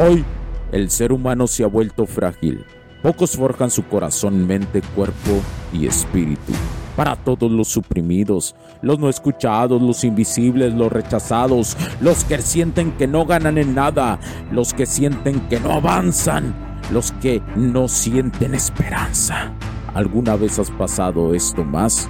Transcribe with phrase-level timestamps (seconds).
[0.00, 0.24] Hoy,
[0.70, 2.64] el ser humano se ha vuelto frágil.
[3.02, 5.40] Pocos forjan su corazón, mente, cuerpo
[5.72, 6.52] y espíritu.
[6.94, 13.08] Para todos los suprimidos, los no escuchados, los invisibles, los rechazados, los que sienten que
[13.08, 14.20] no ganan en nada,
[14.52, 16.54] los que sienten que no avanzan,
[16.92, 19.52] los que no sienten esperanza.
[19.94, 22.08] ¿Alguna vez has pasado esto más?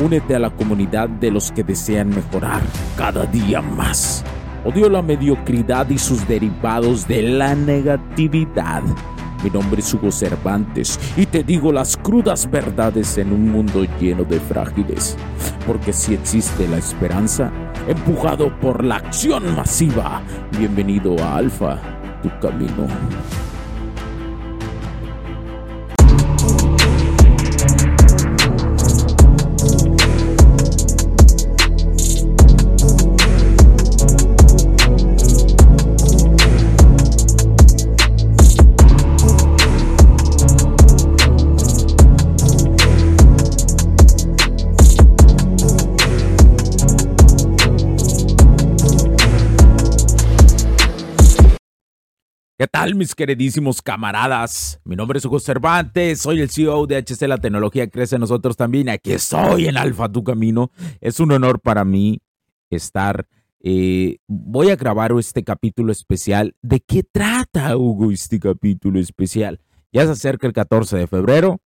[0.00, 2.62] Únete a la comunidad de los que desean mejorar
[2.96, 4.24] cada día más.
[4.62, 8.82] Odio la mediocridad y sus derivados de la negatividad.
[9.42, 14.22] Mi nombre es Hugo Cervantes y te digo las crudas verdades en un mundo lleno
[14.24, 15.16] de frágiles.
[15.66, 17.50] Porque si existe la esperanza,
[17.88, 20.20] empujado por la acción masiva,
[20.58, 21.78] bienvenido a Alfa,
[22.22, 22.86] tu camino.
[52.60, 54.82] ¿Qué tal mis queridísimos camaradas?
[54.84, 58.54] Mi nombre es Hugo Cervantes, soy el CEO de HC La Tecnología Crece en Nosotros
[58.54, 58.90] también.
[58.90, 60.70] Aquí estoy en Alfa Tu Camino.
[61.00, 62.20] Es un honor para mí
[62.68, 63.26] estar.
[63.60, 66.54] Eh, voy a grabar este capítulo especial.
[66.60, 69.58] ¿De qué trata, Hugo, este capítulo especial?
[69.90, 71.62] Ya se acerca el 14 de febrero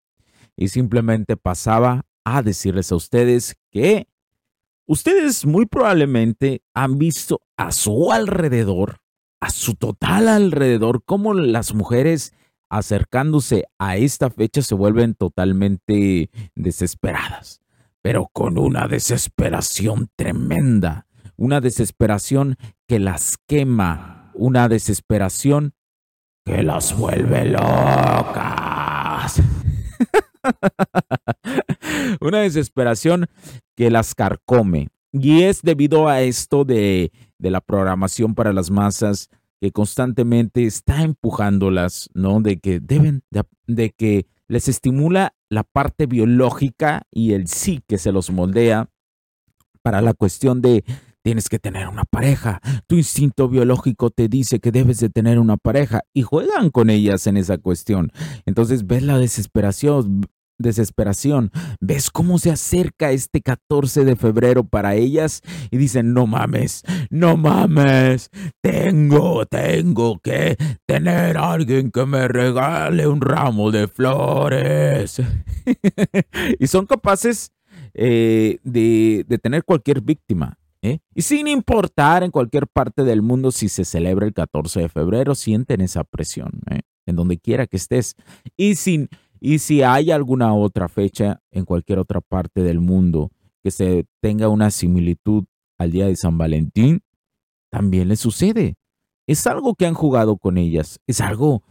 [0.55, 4.07] y simplemente pasaba a decirles a ustedes que
[4.85, 9.01] ustedes muy probablemente han visto a su alrededor
[9.45, 12.33] a su total alrededor, cómo las mujeres
[12.67, 17.61] acercándose a esta fecha se vuelven totalmente desesperadas,
[18.01, 21.05] pero con una desesperación tremenda,
[21.37, 22.55] una desesperación
[22.87, 25.73] que las quema, una desesperación
[26.43, 29.43] que las vuelve locas.
[32.19, 33.27] una desesperación
[33.75, 34.89] que las carcome.
[35.19, 39.29] Y es debido a esto de de la programación para las masas
[39.61, 42.41] que constantemente está empujándolas, ¿no?
[42.41, 43.23] De que deben,
[43.67, 48.89] de, que les estimula la parte biológica y el sí que se los moldea
[49.81, 50.83] para la cuestión de
[51.21, 55.57] tienes que tener una pareja, tu instinto biológico te dice que debes de tener una
[55.57, 58.11] pareja y juegan con ellas en esa cuestión.
[58.45, 60.27] Entonces ves la desesperación,
[60.57, 61.51] desesperación.
[61.79, 65.41] ¿Ves cómo se acerca este 14 de febrero para ellas?
[65.71, 68.29] Y dicen, no mames, no mames,
[68.61, 75.21] tengo, tengo que tener a alguien que me regale un ramo de flores.
[76.59, 77.51] y son capaces
[77.93, 80.57] eh, de, de, tener cualquier víctima.
[80.81, 80.99] ¿eh?
[81.13, 85.35] Y sin importar en cualquier parte del mundo si se celebra el 14 de febrero,
[85.35, 86.81] sienten esa presión, ¿eh?
[87.05, 88.15] en donde quiera que estés.
[88.57, 89.09] Y sin
[89.45, 93.29] y si hay alguna otra fecha en cualquier otra parte del mundo
[93.61, 95.43] que se tenga una similitud
[95.77, 97.03] al día de San Valentín,
[97.71, 98.73] también le sucede.
[99.27, 101.61] Es algo que han jugado con ellas, es algo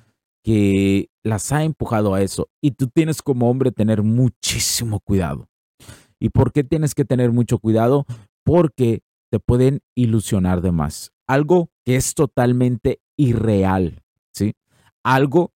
[0.44, 2.48] que las ha empujado a eso.
[2.62, 5.48] Y tú tienes como hombre tener muchísimo cuidado.
[6.20, 8.06] ¿Y por qué tienes que tener mucho cuidado?
[8.44, 9.00] Porque
[9.32, 11.10] te pueden ilusionar de más.
[11.26, 14.00] Algo que es totalmente irreal,
[14.32, 14.54] ¿sí?
[15.02, 15.50] Algo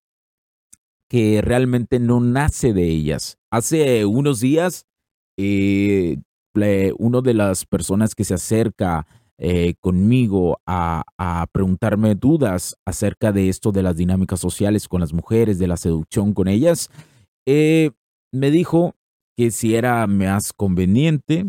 [1.10, 3.38] que realmente no nace de ellas.
[3.50, 4.86] Hace unos días,
[5.38, 6.18] eh,
[6.98, 9.08] una de las personas que se acerca
[9.38, 11.04] eh, conmigo a,
[11.52, 16.34] preguntarme dudas acerca de esto de las dinámicas sociales con las mujeres, de la seducción
[16.34, 16.90] con ellas,
[17.46, 17.92] eh,
[18.32, 18.96] me dijo
[19.38, 21.46] que si era más conveniente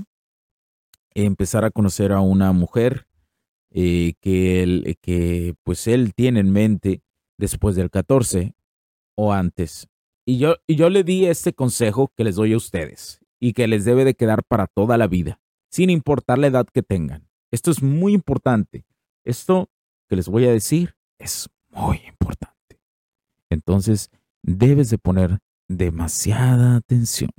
[1.14, 3.06] empezar a conocer a una mujer
[3.70, 4.14] que,
[5.00, 7.00] que pues él tiene en mente
[7.38, 8.54] después del 14
[9.18, 9.88] o antes.
[10.24, 13.66] Y yo, y yo le di este consejo que les doy a ustedes y que
[13.66, 15.40] les debe de quedar para toda la vida,
[15.70, 17.28] sin importar la edad que tengan.
[17.50, 18.84] Esto es muy importante.
[19.24, 19.70] Esto
[20.08, 22.80] que les voy a decir es muy importante.
[23.50, 24.10] Entonces,
[24.42, 27.30] debes de poner demasiada atención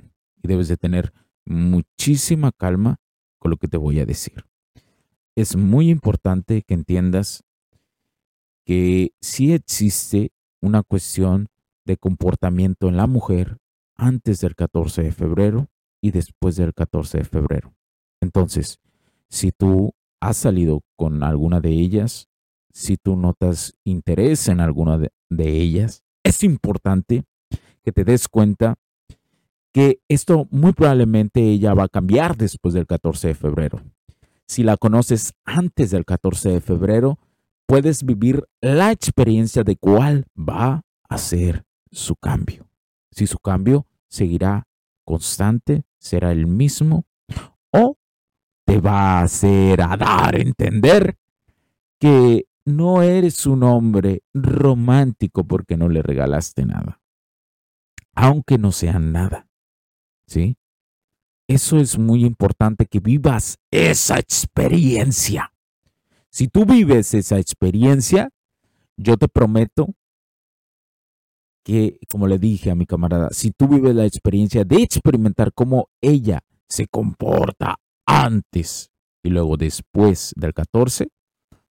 [0.42, 1.14] y debes de tener
[1.46, 2.98] muchísima calma
[3.38, 4.44] con lo que te voy a decir.
[5.34, 7.42] Es muy importante que entiendas
[8.66, 11.48] que sí existe una cuestión
[11.90, 13.58] de comportamiento en la mujer
[13.96, 15.68] antes del 14 de febrero
[16.00, 17.74] y después del 14 de febrero.
[18.20, 18.78] Entonces,
[19.28, 22.28] si tú has salido con alguna de ellas,
[22.72, 27.24] si tú notas interés en alguna de, ellas, es importante
[27.82, 28.76] que te des cuenta
[29.72, 33.80] que esto muy probablemente ella va a cambiar después del 14 de febrero.
[34.46, 37.18] Si la conoces antes del 14 de febrero,
[37.66, 42.68] puedes vivir la experiencia de cuál va a ser su cambio.
[43.10, 44.66] Si su cambio seguirá
[45.04, 47.04] constante, será el mismo,
[47.70, 47.96] o
[48.64, 51.16] te va a hacer a dar a entender
[51.98, 57.00] que no eres un hombre romántico porque no le regalaste nada,
[58.14, 59.48] aunque no sea nada.
[60.26, 60.56] ¿Sí?
[61.48, 65.52] Eso es muy importante que vivas esa experiencia.
[66.28, 68.30] Si tú vives esa experiencia,
[68.96, 69.96] yo te prometo
[71.64, 75.88] que, como le dije a mi camarada, si tú vives la experiencia de experimentar cómo
[76.00, 77.76] ella se comporta
[78.06, 78.90] antes
[79.22, 81.08] y luego después del 14,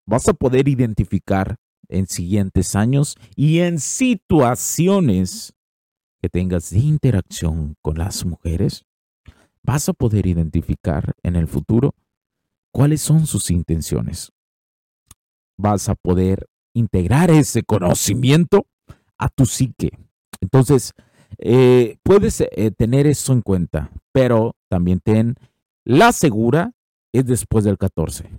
[0.06, 1.58] vas a poder identificar
[1.88, 5.54] en siguientes años y en situaciones
[6.22, 8.86] que tengas de interacción con las mujeres,
[9.64, 11.96] vas a poder identificar en el futuro
[12.72, 14.32] cuáles son sus intenciones.
[15.58, 18.68] Vas a poder integrar ese conocimiento
[19.19, 19.92] a tu psique.
[20.42, 20.94] Entonces,
[21.38, 25.36] eh, puedes eh, tener eso en cuenta, pero también ten
[25.86, 26.74] la segura
[27.13, 28.30] es después del 14.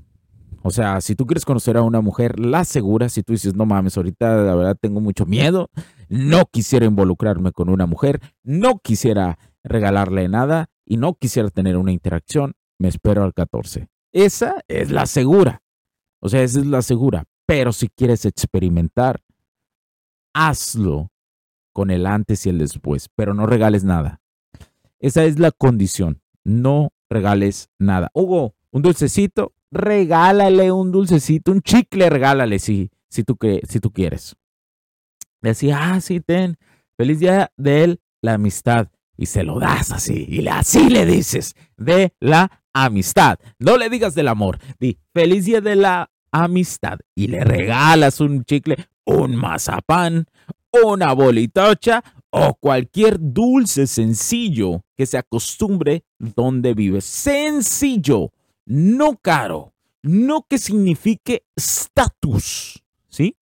[0.63, 3.65] O sea, si tú quieres conocer a una mujer, la segura, si tú dices, no
[3.65, 5.71] mames, ahorita la verdad tengo mucho miedo,
[6.09, 11.93] no quisiera involucrarme con una mujer, no quisiera regalarle nada y no quisiera tener una
[11.93, 13.89] interacción, me espero al 14.
[14.13, 15.63] Esa es la segura.
[16.21, 17.25] O sea, esa es la segura.
[17.47, 19.21] Pero si quieres experimentar,
[20.35, 21.11] hazlo
[21.73, 24.21] con el antes y el después, pero no regales nada.
[24.99, 26.21] Esa es la condición.
[26.45, 28.11] No regales nada.
[28.15, 33.39] Hugo, un dulcecito, regálale un dulcecito, un chicle, regálale si, si, tú,
[33.69, 34.37] si tú quieres.
[35.41, 36.57] Decía, ah, sí, ten,
[36.97, 38.89] feliz día de la amistad.
[39.17, 43.39] Y se lo das así, y así le dices, de la amistad.
[43.59, 47.01] No le digas del amor, di, feliz día de la amistad.
[47.15, 48.77] Y le regalas un chicle,
[49.11, 50.27] un mazapán,
[50.85, 57.05] una bolitocha o cualquier dulce sencillo que se acostumbre donde vives.
[57.05, 58.33] Sencillo
[58.67, 59.73] no caro,
[60.03, 63.37] no que signifique estatus, ¿sí?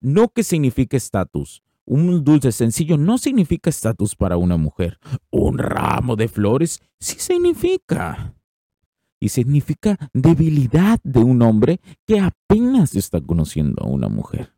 [0.00, 1.62] No que signifique estatus.
[1.86, 4.98] Un dulce sencillo no significa estatus para una mujer.
[5.30, 8.34] Un ramo de flores sí significa.
[9.20, 14.52] Y significa debilidad de un hombre que apenas está conociendo a una mujer.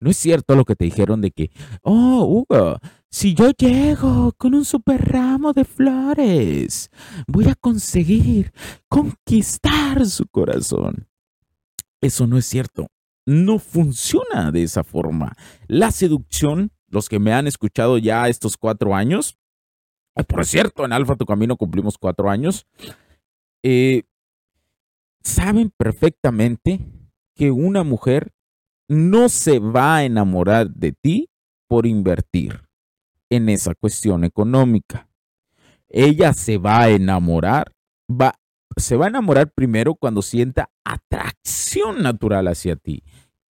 [0.00, 1.50] No es cierto lo que te dijeron de que,
[1.82, 2.78] oh, Hugo,
[3.10, 6.90] si yo llego con un super ramo de flores,
[7.26, 8.52] voy a conseguir
[8.88, 11.08] conquistar su corazón.
[12.00, 12.88] Eso no es cierto.
[13.26, 15.36] No funciona de esa forma.
[15.68, 19.38] La seducción, los que me han escuchado ya estos cuatro años,
[20.26, 22.66] por cierto, en Alfa Tu Camino cumplimos cuatro años,
[23.62, 24.02] eh,
[25.22, 26.80] saben perfectamente
[27.34, 28.32] que una mujer
[28.88, 31.30] no se va a enamorar de ti
[31.68, 32.68] por invertir
[33.30, 35.08] en esa cuestión económica.
[35.88, 37.72] Ella se va a enamorar,
[38.10, 38.34] va,
[38.76, 43.02] se va a enamorar primero cuando sienta atracción natural hacia ti,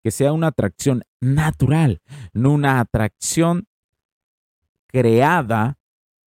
[0.02, 2.00] que sea una atracción natural,
[2.32, 3.66] no una atracción
[4.86, 5.78] creada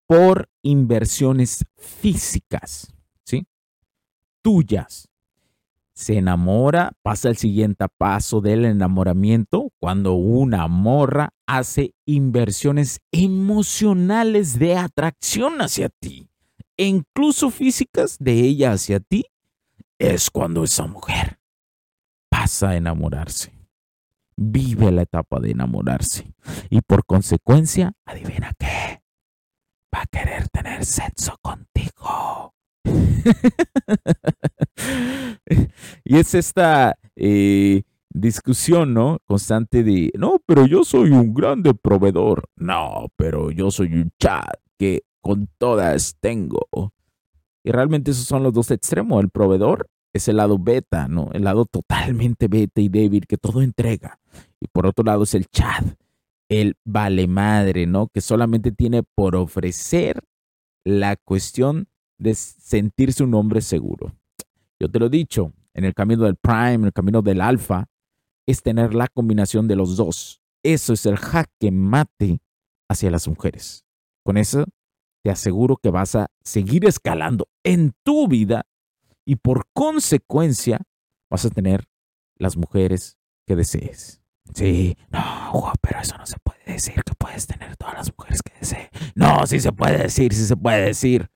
[0.06, 2.93] por inversiones físicas.
[4.44, 5.08] Tuyas
[5.94, 14.76] se enamora, pasa el siguiente paso del enamoramiento cuando una morra hace inversiones emocionales de
[14.76, 16.28] atracción hacia ti,
[16.76, 19.24] e incluso físicas de ella hacia ti,
[19.98, 21.38] es cuando esa mujer
[22.28, 23.52] pasa a enamorarse.
[24.36, 26.34] Vive la etapa de enamorarse
[26.68, 29.00] y por consecuencia, adivina qué,
[29.94, 32.53] va a querer tener sexo contigo.
[36.04, 39.18] y es esta eh, discusión, ¿no?
[39.26, 42.44] Constante de, no, pero yo soy un grande proveedor.
[42.56, 46.66] No, pero yo soy un chat que con todas tengo.
[47.64, 49.22] Y realmente esos son los dos extremos.
[49.22, 51.30] El proveedor es el lado beta, ¿no?
[51.32, 54.18] El lado totalmente beta y débil que todo entrega.
[54.60, 55.84] Y por otro lado es el chat,
[56.48, 58.08] el vale madre, ¿no?
[58.08, 60.22] Que solamente tiene por ofrecer
[60.84, 64.14] la cuestión de sentirse un hombre seguro.
[64.80, 67.86] Yo te lo he dicho, en el camino del Prime, en el camino del Alfa,
[68.46, 70.40] es tener la combinación de los dos.
[70.62, 72.40] Eso es el jaque mate
[72.88, 73.84] hacia las mujeres.
[74.24, 74.64] Con eso
[75.22, 78.66] te aseguro que vas a seguir escalando en tu vida
[79.24, 80.80] y por consecuencia
[81.30, 81.84] vas a tener
[82.36, 84.22] las mujeres que desees.
[84.54, 88.52] Sí, no, pero eso no se puede decir que puedes tener todas las mujeres que
[88.58, 88.90] desees.
[89.14, 91.30] No, sí se puede decir, sí se puede decir.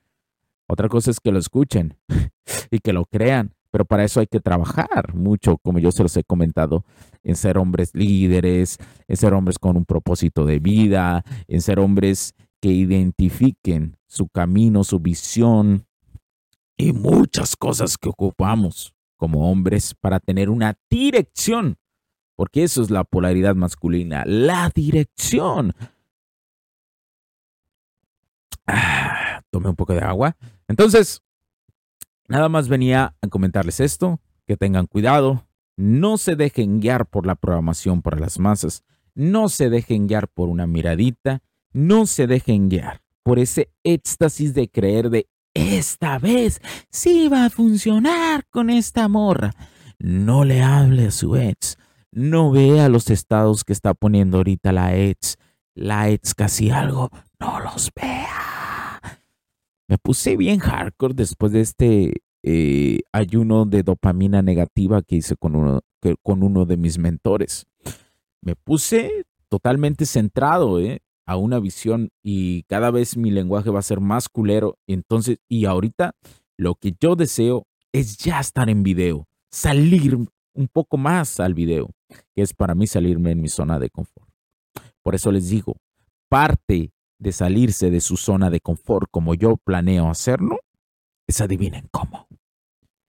[0.68, 1.96] Otra cosa es que lo escuchen
[2.70, 6.16] y que lo crean, Pero para eso hay que trabajar mucho, como yo se los
[6.16, 6.84] he comentado,
[7.22, 12.34] en ser hombres líderes, en ser hombres con un propósito de vida, en ser hombres
[12.60, 15.86] que identifiquen su camino, su visión
[16.78, 21.76] y muchas cosas que ocupamos como hombres para tener una dirección,
[22.36, 25.74] porque eso es la polaridad masculina, la dirección.
[28.66, 30.36] Ah, tome un poco de agua.
[30.68, 31.22] Entonces,
[32.28, 35.46] nada más venía a comentarles esto, que tengan cuidado,
[35.76, 38.84] no se dejen guiar por la programación para las masas,
[39.14, 44.70] no se dejen guiar por una miradita, no se dejen guiar por ese éxtasis de
[44.70, 46.60] creer de esta vez
[46.90, 49.50] sí va a funcionar con esta morra.
[49.98, 51.76] No le hable a su ex.
[52.12, 55.36] No vea los estados que está poniendo ahorita la ex.
[55.74, 57.10] La ex casi algo.
[57.38, 58.57] No los vea.
[59.88, 65.56] Me puse bien hardcore después de este eh, ayuno de dopamina negativa que hice con
[65.56, 65.80] uno,
[66.22, 67.66] con uno de mis mentores.
[68.42, 71.00] Me puse totalmente centrado, ¿eh?
[71.28, 74.78] a una visión y cada vez mi lenguaje va a ser más culero.
[74.86, 76.12] Entonces, y ahorita
[76.56, 81.90] lo que yo deseo es ya estar en video, salir un poco más al video,
[82.34, 84.26] que es para mí salirme en mi zona de confort.
[85.02, 85.76] Por eso les digo,
[86.30, 90.60] parte de salirse de su zona de confort como yo planeo hacerlo,
[91.26, 92.28] es adivinen cómo.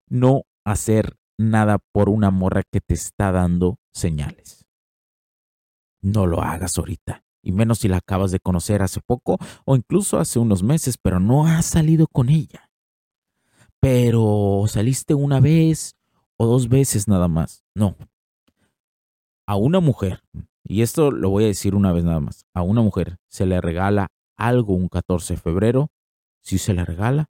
[0.08, 4.66] No hacer nada por una morra que te está dando señales.
[6.02, 10.18] No lo hagas ahorita y menos si la acabas de conocer hace poco o incluso
[10.18, 12.70] hace unos meses, pero no has salido con ella.
[13.80, 15.96] Pero saliste una vez
[16.36, 17.64] o dos veces nada más.
[17.74, 17.96] No.
[19.46, 20.22] A una mujer,
[20.64, 23.60] y esto lo voy a decir una vez nada más, a una mujer se le
[23.60, 25.90] regala algo un 14 de febrero,
[26.42, 27.30] si se le regala.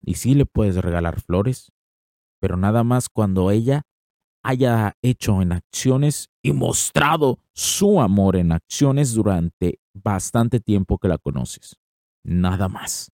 [0.00, 1.72] Y sí le puedes regalar flores,
[2.40, 3.82] pero nada más cuando ella
[4.42, 11.18] haya hecho en acciones y mostrado su amor en acciones durante bastante tiempo que la
[11.18, 11.76] conoces.
[12.22, 13.10] Nada más.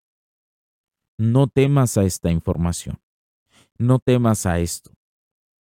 [1.19, 3.01] No temas a esta información.
[3.79, 4.93] No temas a esto.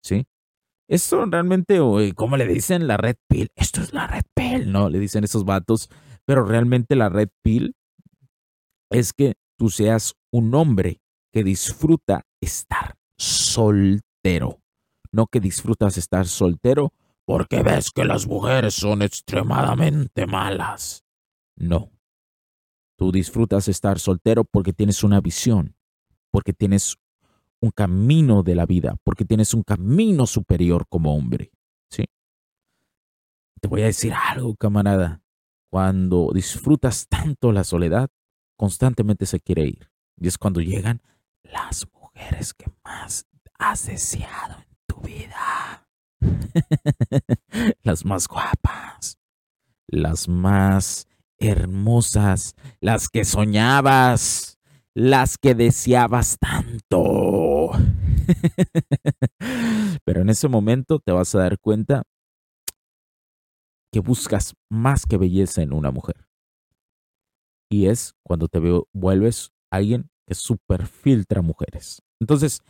[0.02, 0.26] ¿Sí?
[0.90, 1.78] Esto realmente,
[2.16, 2.86] ¿cómo le dicen?
[2.86, 3.48] La red pill.
[3.54, 4.90] Esto es la red pill, ¿no?
[4.90, 5.88] Le dicen esos vatos.
[6.26, 7.74] Pero realmente la red pill
[8.90, 11.00] es que tú seas un hombre
[11.32, 14.60] que disfruta estar soltero
[15.12, 16.92] no que disfrutas estar soltero
[17.24, 21.04] porque ves que las mujeres son extremadamente malas.
[21.56, 21.90] No.
[22.96, 25.76] Tú disfrutas estar soltero porque tienes una visión,
[26.30, 26.96] porque tienes
[27.60, 31.52] un camino de la vida, porque tienes un camino superior como hombre.
[31.90, 32.06] ¿Sí?
[33.60, 35.22] Te voy a decir algo, camarada.
[35.70, 38.10] Cuando disfrutas tanto la soledad,
[38.56, 39.90] constantemente se quiere ir.
[40.16, 41.02] Y es cuando llegan
[41.42, 43.26] las mujeres que más
[43.58, 44.56] has deseado
[45.02, 45.86] vida.
[47.82, 49.18] las más guapas,
[49.86, 51.06] las más
[51.38, 54.58] hermosas, las que soñabas,
[54.94, 57.49] las que deseabas tanto.
[60.04, 62.02] Pero en ese momento te vas a dar cuenta
[63.92, 66.28] que buscas más que belleza en una mujer.
[67.70, 72.02] Y es cuando te veo, vuelves alguien que super filtra mujeres.
[72.20, 72.60] Entonces,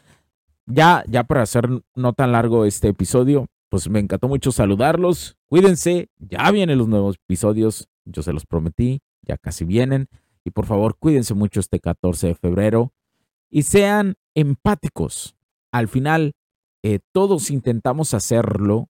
[0.67, 5.37] ya, ya para hacer no tan largo este episodio, pues me encantó mucho saludarlos.
[5.47, 10.09] Cuídense, ya vienen los nuevos episodios, yo se los prometí, ya casi vienen.
[10.45, 12.93] Y por favor, cuídense mucho este 14 de febrero
[13.50, 15.37] y sean empáticos.
[15.73, 16.33] Al final,
[16.83, 18.89] eh, todos intentamos hacerlo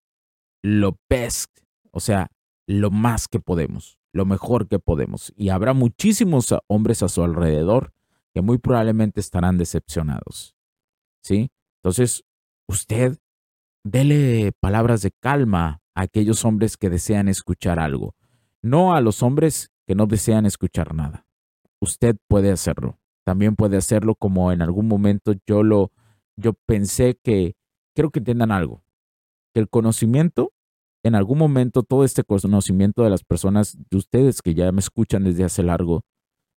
[0.62, 1.50] lo best,
[1.92, 2.28] o sea,
[2.68, 5.34] lo más que podemos, lo mejor que podemos.
[5.36, 7.94] Y habrá muchísimos hombres a su alrededor
[8.34, 10.56] que muy probablemente estarán decepcionados.
[11.24, 11.50] ¿Sí?
[11.82, 12.24] Entonces,
[12.68, 13.18] usted
[13.84, 18.16] dele palabras de calma a aquellos hombres que desean escuchar algo,
[18.62, 21.26] no a los hombres que no desean escuchar nada.
[21.82, 23.00] Usted puede hacerlo.
[23.26, 25.92] También puede hacerlo como en algún momento yo lo
[26.40, 27.56] yo pensé que
[27.94, 28.84] quiero que entiendan algo,
[29.54, 30.54] que el conocimiento
[31.04, 35.24] en algún momento todo este conocimiento de las personas de ustedes que ya me escuchan
[35.24, 36.04] desde hace largo,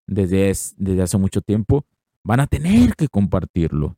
[0.07, 1.87] desde, desde hace mucho tiempo,
[2.25, 3.97] van a tener que compartirlo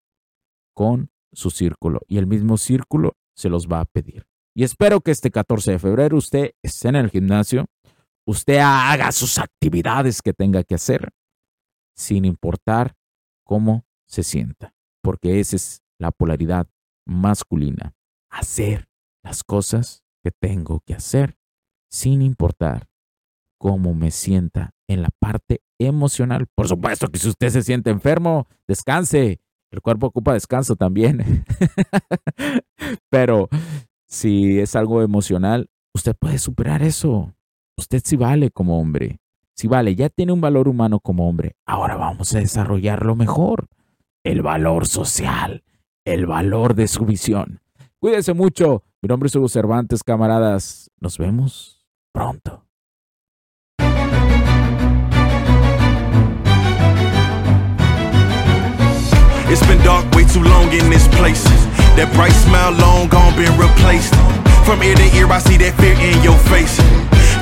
[0.75, 4.27] con su círculo y el mismo círculo se los va a pedir.
[4.55, 7.67] Y espero que este 14 de febrero usted esté en el gimnasio,
[8.25, 11.11] usted haga sus actividades que tenga que hacer,
[11.97, 12.95] sin importar
[13.45, 14.74] cómo se sienta,
[15.05, 16.67] porque esa es la polaridad
[17.07, 17.93] masculina.
[18.31, 18.89] Hacer
[19.23, 21.37] las cosas que tengo que hacer
[21.91, 22.89] sin importar
[23.59, 26.47] cómo me sienta en la parte emocional.
[26.55, 31.45] Por supuesto que si usted se siente enfermo, descanse, El cuerpo ocupa descanso también.
[33.11, 33.49] Pero
[34.07, 37.35] si es algo emocional, usted puede superar eso.
[37.77, 39.19] Usted sí vale como hombre.
[39.57, 41.57] Si vale, ya tiene un valor humano como hombre.
[41.67, 43.67] Ahora vamos a desarrollarlo mejor.
[44.25, 45.65] El valor social,
[46.07, 47.61] el valor de su visión.
[47.99, 48.83] Cuídense mucho.
[49.03, 50.91] Mi nombre es Hugo Cervantes, camaradas.
[50.99, 52.65] Nos vemos pronto.
[59.51, 61.45] It's been dark way too long in this place.
[61.97, 64.15] That bright smile long gone been replaced.
[64.65, 66.81] From ear to ear, I see that fear in your face.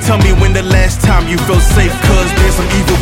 [0.05, 2.99] Tell me when the last time you felt safe, cause there's some evil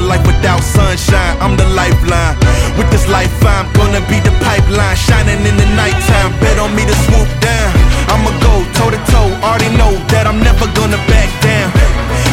[0.00, 1.36] a life without sunshine.
[1.44, 2.36] I'm the lifeline.
[2.76, 6.32] With this life, I'm gonna be the pipeline, shining in the nighttime.
[6.40, 7.70] Bet on me to swoop down.
[8.08, 9.30] I'ma go toe to toe.
[9.44, 11.68] Already know that I'm never gonna back down.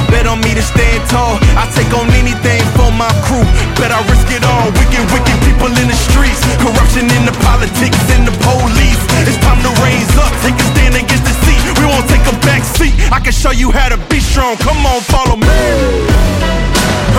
[0.08, 1.36] Bet on me to stand tall.
[1.60, 3.44] I take on anything for my crew.
[3.76, 4.72] Bet I risk it all.
[4.80, 6.40] Wicked, wicked people in the streets.
[6.64, 9.02] Corruption in the politics and the police.
[9.28, 10.32] It's time to raise up.
[10.42, 11.62] Take a stand against the seat.
[11.80, 12.96] We won't take a back seat.
[13.12, 14.56] I can show you how to be strong.
[14.64, 15.27] Come on, follow.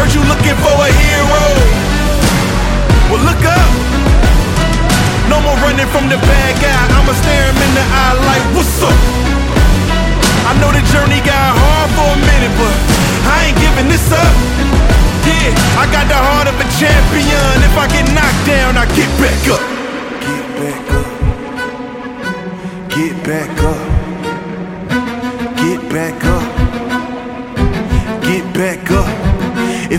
[0.09, 1.45] Heard you looking for a hero.
[3.13, 3.69] Well, look up.
[5.29, 6.81] No more running from the bad guy.
[6.97, 8.97] I'ma stare him in the eye like, what's up?
[10.49, 12.73] I know the journey got hard for a minute, but
[13.29, 14.33] I ain't giving this up.
[15.29, 17.61] Yeah, I got the heart of a champion.
[17.69, 19.61] If I get knocked down, I get back up.
[20.25, 21.09] Get back up.
[22.97, 23.77] Get back up.
[25.61, 26.48] Get back up.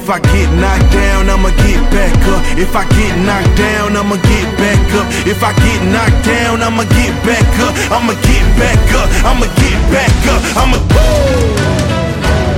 [0.10, 2.41] If I get knocked down, I'ma get back up.
[2.58, 5.06] If I get knocked down, I'ma get back up.
[5.30, 7.78] If I get knocked down, I'ma get back up.
[7.93, 9.06] I'ma get back up.
[9.22, 10.41] I'ma get back up.
[10.58, 10.82] I'ma.
[10.89, 11.06] Go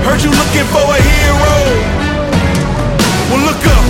[0.07, 1.55] Heard you looking for a hero.
[3.27, 3.85] Well, look up.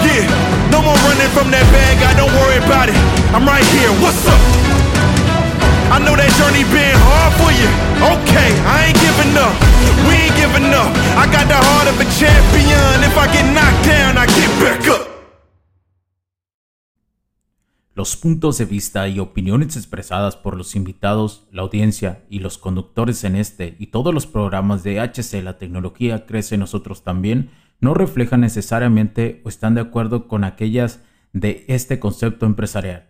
[0.00, 0.24] Yeah,
[0.72, 2.16] no more running from that bad guy.
[2.16, 2.96] Don't worry about it.
[3.36, 3.92] I'm right here.
[4.00, 4.69] What's up?
[5.92, 7.68] I know hard for you.
[8.00, 9.54] I ain't giving up.
[10.06, 10.90] We giving up.
[11.18, 13.02] I got the heart of a champion.
[13.02, 15.10] If I get knocked down, I get back up.
[17.96, 23.24] Los puntos de vista y opiniones expresadas por los invitados, la audiencia y los conductores
[23.24, 27.50] en este y todos los programas de HC La Tecnología Crece Nosotros también
[27.80, 31.00] no reflejan necesariamente o están de acuerdo con aquellas
[31.32, 33.09] de este concepto empresarial,